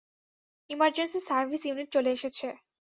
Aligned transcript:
Emergency 0.69 1.19
service 1.27 1.61
unit 1.65 1.87
চলে 1.95 2.09
এসেছে। 2.11 2.47